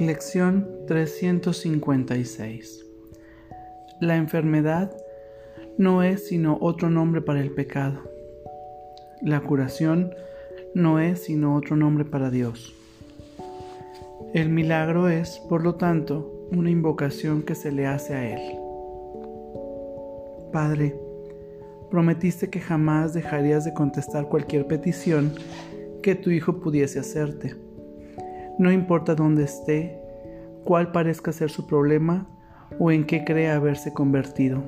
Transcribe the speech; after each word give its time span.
Lección 0.00 0.68
356 0.88 2.84
La 4.00 4.16
enfermedad 4.16 4.90
no 5.78 6.02
es 6.02 6.26
sino 6.26 6.58
otro 6.60 6.90
nombre 6.90 7.20
para 7.20 7.40
el 7.40 7.52
pecado. 7.52 8.00
La 9.22 9.40
curación 9.40 10.12
no 10.74 10.98
es 10.98 11.22
sino 11.22 11.54
otro 11.54 11.76
nombre 11.76 12.04
para 12.04 12.30
Dios. 12.30 12.74
El 14.32 14.48
milagro 14.48 15.08
es, 15.08 15.40
por 15.48 15.62
lo 15.62 15.76
tanto, 15.76 16.48
una 16.50 16.70
invocación 16.70 17.44
que 17.44 17.54
se 17.54 17.70
le 17.70 17.86
hace 17.86 18.14
a 18.14 18.34
Él. 18.34 18.58
Padre, 20.52 20.98
prometiste 21.88 22.50
que 22.50 22.58
jamás 22.58 23.14
dejarías 23.14 23.64
de 23.64 23.74
contestar 23.74 24.28
cualquier 24.28 24.66
petición 24.66 25.32
que 26.02 26.16
tu 26.16 26.30
Hijo 26.30 26.58
pudiese 26.58 26.98
hacerte 26.98 27.63
no 28.58 28.70
importa 28.70 29.14
dónde 29.14 29.44
esté, 29.44 29.98
cuál 30.64 30.92
parezca 30.92 31.32
ser 31.32 31.50
su 31.50 31.66
problema 31.66 32.26
o 32.78 32.90
en 32.90 33.04
qué 33.04 33.24
crea 33.24 33.56
haberse 33.56 33.92
convertido. 33.92 34.62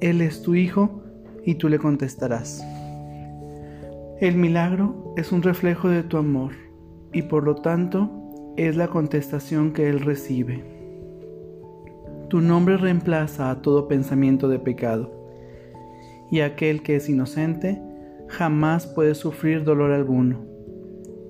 Él 0.00 0.20
es 0.20 0.42
tu 0.42 0.54
Hijo 0.54 1.02
y 1.44 1.54
tú 1.54 1.68
le 1.68 1.78
contestarás. 1.78 2.64
El 4.20 4.36
milagro 4.36 5.14
es 5.16 5.32
un 5.32 5.42
reflejo 5.42 5.88
de 5.88 6.02
tu 6.02 6.16
amor 6.16 6.52
y 7.12 7.22
por 7.22 7.44
lo 7.44 7.56
tanto 7.56 8.10
es 8.56 8.76
la 8.76 8.88
contestación 8.88 9.72
que 9.72 9.88
Él 9.88 10.00
recibe. 10.00 10.64
Tu 12.28 12.40
nombre 12.40 12.76
reemplaza 12.76 13.50
a 13.50 13.62
todo 13.62 13.88
pensamiento 13.88 14.48
de 14.48 14.58
pecado 14.58 15.10
y 16.30 16.40
aquel 16.40 16.82
que 16.82 16.96
es 16.96 17.08
inocente 17.08 17.80
jamás 18.28 18.86
puede 18.86 19.14
sufrir 19.14 19.64
dolor 19.64 19.92
alguno 19.92 20.57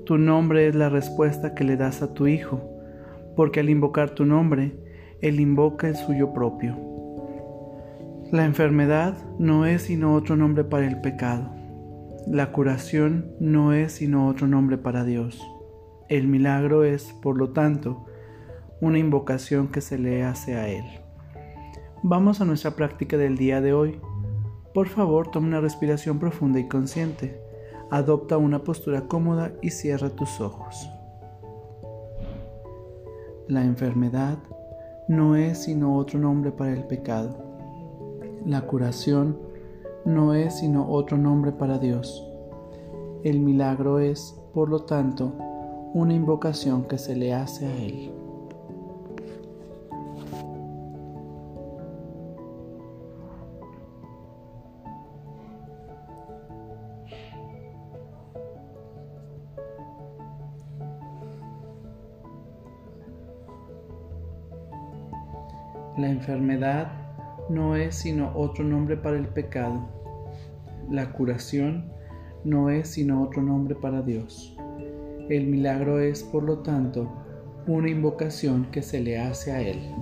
tu 0.09 0.17
nombre 0.17 0.67
es 0.67 0.75
la 0.75 0.89
respuesta 0.89 1.55
que 1.55 1.65
le 1.65 1.77
das 1.77 2.01
a 2.01 2.15
tu 2.15 2.29
Hijo, 2.29 2.63
porque 3.37 3.61
al 3.61 3.69
invocar 3.69 4.09
tu 4.09 4.25
nombre, 4.25 4.73
Él 5.21 5.39
invoca 5.39 5.87
el 5.87 5.97
suyo 5.97 6.33
propio. 6.33 6.79
La 8.33 8.47
enfermedad 8.47 9.19
no 9.39 9.67
es 9.67 9.83
sino 9.83 10.15
otro 10.15 10.35
nombre 10.35 10.65
para 10.65 10.87
el 10.87 11.03
pecado. 11.03 11.51
La 12.27 12.53
curación 12.53 13.35
no 13.39 13.75
es 13.75 13.93
sino 13.93 14.29
otro 14.29 14.47
nombre 14.47 14.79
para 14.79 15.05
Dios. 15.05 15.47
El 16.09 16.27
milagro 16.27 16.85
es, 16.85 17.13
por 17.21 17.37
lo 17.37 17.51
tanto, 17.51 18.07
una 18.81 18.99
invocación 18.99 19.69
que 19.69 19.83
se 19.83 19.99
le 19.99 20.25
hace 20.25 20.57
a 20.57 20.69
Él. 20.69 20.87
Vamos 22.03 22.41
a 22.41 22.47
nuestra 22.47 22.71
práctica 22.71 23.19
del 23.19 23.37
día 23.37 23.61
de 23.61 23.75
hoy. 23.75 24.01
Por 24.73 24.89
favor, 24.89 25.31
toma 25.31 25.49
una 25.49 25.61
respiración 25.61 26.19
profunda 26.19 26.59
y 26.61 26.67
consciente. 26.67 27.47
Adopta 27.91 28.37
una 28.37 28.65
postura 28.65 29.09
cómoda 29.09 29.53
y 29.63 29.71
cierra 29.71 30.11
tus 30.11 30.41
ojos. 30.41 30.91
La 33.47 33.65
enfermedad 33.65 34.39
no 35.09 35.37
es 35.37 35.63
sino 35.63 35.97
otro 35.97 36.19
nombre 36.21 36.53
para 36.53 36.75
el 36.75 36.85
pecado. 36.85 37.35
La 38.45 38.61
curación 38.63 39.39
no 40.05 40.35
es 40.35 40.59
sino 40.59 40.91
otro 40.91 41.17
nombre 41.17 41.53
para 41.53 41.79
Dios. 41.79 42.27
El 43.25 43.41
milagro 43.41 44.01
es, 44.01 44.39
por 44.53 44.69
lo 44.69 44.81
tanto, 44.81 45.33
una 45.95 46.13
invocación 46.13 46.85
que 46.85 46.99
se 46.99 47.17
le 47.17 47.33
hace 47.33 47.67
a 47.67 47.75
Él. 47.75 48.13
La 65.99 66.09
enfermedad 66.09 66.93
no 67.51 67.75
es 67.75 67.97
sino 67.97 68.31
otro 68.37 68.63
nombre 68.63 68.97
para 68.97 69.19
el 69.19 69.27
pecado. 69.27 69.89
La 70.89 71.11
curación 71.11 71.91
no 72.45 72.71
es 72.71 72.91
sino 72.91 73.21
otro 73.21 73.43
nombre 73.43 73.75
para 73.75 74.01
Dios. 74.03 74.57
El 75.29 75.49
milagro 75.49 75.99
es, 75.99 76.23
por 76.23 76.45
lo 76.45 76.61
tanto, 76.61 77.13
una 77.67 77.91
invocación 77.91 78.71
que 78.71 78.81
se 78.81 79.01
le 79.01 79.19
hace 79.19 79.51
a 79.51 79.61
Él. 79.61 79.93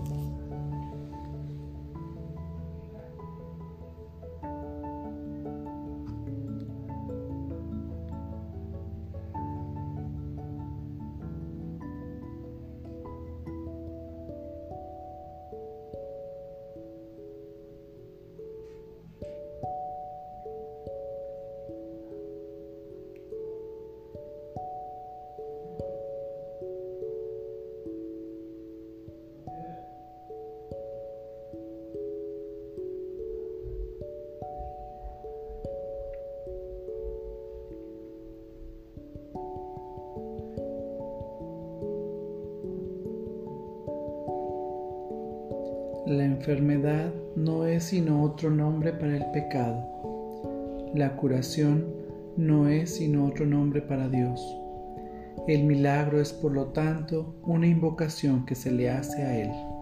La 46.07 46.25
enfermedad 46.25 47.13
no 47.35 47.67
es 47.67 47.83
sino 47.83 48.23
otro 48.23 48.49
nombre 48.49 48.93
para 48.93 49.17
el 49.17 49.25
pecado. 49.33 50.93
La 50.95 51.17
curación 51.17 51.85
no 52.37 52.69
es 52.69 52.95
sino 52.95 53.27
otro 53.27 53.45
nombre 53.45 53.83
para 53.83 54.09
Dios. 54.09 54.41
El 55.49 55.65
milagro 55.65 56.21
es 56.21 56.33
por 56.33 56.53
lo 56.53 56.67
tanto 56.67 57.35
una 57.43 57.67
invocación 57.67 58.47
que 58.47 58.55
se 58.55 58.71
le 58.71 58.89
hace 58.89 59.21
a 59.21 59.37
Él. 59.37 59.76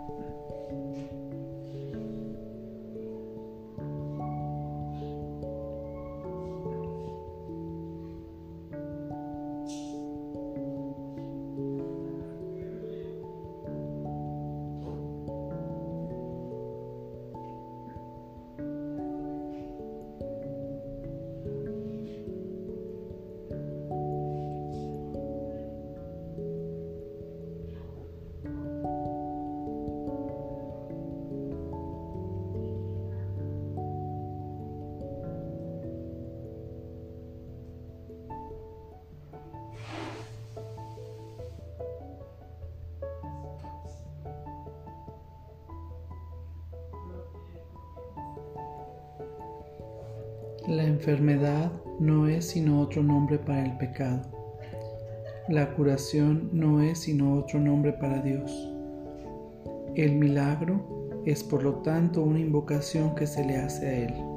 La 50.67 50.83
enfermedad 50.85 51.71
no 52.01 52.27
es 52.27 52.47
sino 52.47 52.81
otro 52.81 53.03
nombre 53.03 53.39
para 53.39 53.67
el 53.67 53.77
pecado. 53.77 54.23
La 55.49 55.75
curación 55.75 56.49
no 56.53 56.81
es 56.81 57.01
sino 57.01 57.35
otro 57.35 57.61
nombre 57.61 57.93
para 57.93 58.23
Dios. 58.23 58.51
El 59.95 60.15
milagro 60.15 61.21
es 61.27 61.45
por 61.45 61.63
lo 61.63 61.75
tanto 61.83 62.23
una 62.23 62.41
invocación 62.41 63.15
que 63.15 63.27
se 63.27 63.45
le 63.45 63.57
hace 63.57 63.87
a 63.87 63.93
Él. 64.05 64.34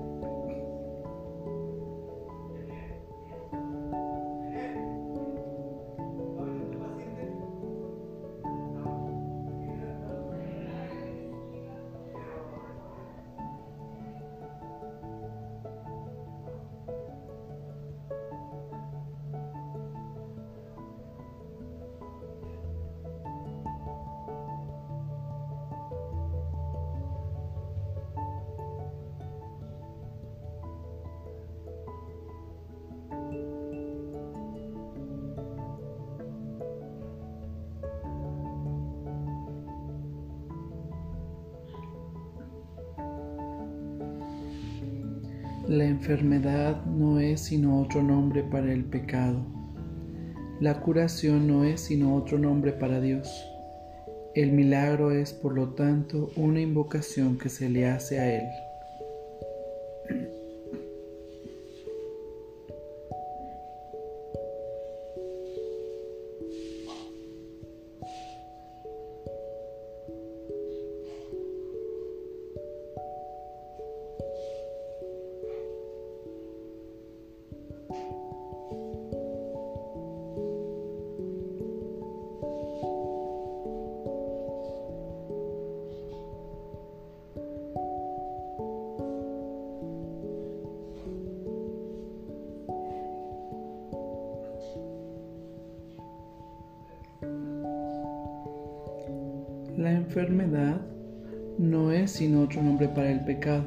La 45.68 45.84
enfermedad 45.84 46.86
no 46.86 47.20
es 47.20 47.42
sino 47.42 47.82
otro 47.82 48.02
nombre 48.02 48.42
para 48.42 48.72
el 48.72 48.86
pecado. 48.86 49.46
La 50.62 50.80
curación 50.80 51.46
no 51.46 51.66
es 51.66 51.82
sino 51.82 52.16
otro 52.16 52.40
nombre 52.40 52.72
para 52.72 53.02
Dios. 53.02 53.30
El 54.34 54.54
milagro 54.54 55.12
es, 55.12 55.34
por 55.34 55.54
lo 55.54 55.74
tanto, 55.74 56.32
una 56.38 56.62
invocación 56.62 57.38
que 57.38 57.50
se 57.50 57.70
le 57.70 57.86
hace 57.86 58.18
a 58.18 58.34
Él. 58.34 58.67
La 99.78 99.92
enfermedad 99.92 100.82
no 101.60 101.92
es 101.92 102.10
sino 102.10 102.42
otro 102.42 102.64
nombre 102.64 102.90
para 102.90 103.12
el 103.12 103.24
pecado. 103.26 103.64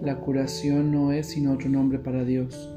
La 0.00 0.16
curación 0.16 0.90
no 0.90 1.12
es 1.12 1.26
sino 1.26 1.52
otro 1.52 1.68
nombre 1.68 1.98
para 1.98 2.24
Dios. 2.24 2.74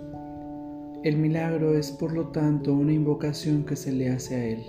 El 1.04 1.16
milagro 1.16 1.78
es 1.78 1.92
por 1.92 2.12
lo 2.12 2.28
tanto 2.28 2.74
una 2.74 2.92
invocación 2.92 3.64
que 3.64 3.78
se 3.78 3.94
le 3.94 4.10
hace 4.10 4.36
a 4.36 4.46
Él. 4.46 4.60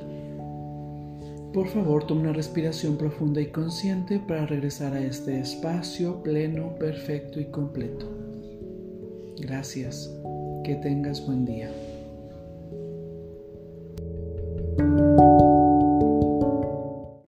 Por 1.52 1.66
favor, 1.66 2.06
toma 2.06 2.20
una 2.20 2.32
respiración 2.32 2.96
profunda 2.96 3.40
y 3.40 3.46
consciente 3.46 4.20
para 4.20 4.46
regresar 4.46 4.94
a 4.94 5.00
este 5.00 5.40
espacio 5.40 6.22
pleno, 6.22 6.76
perfecto 6.76 7.40
y 7.40 7.46
completo. 7.46 8.08
Gracias. 9.40 10.14
Que 10.62 10.76
tengas 10.76 11.26
buen 11.26 11.44
día. 11.44 11.70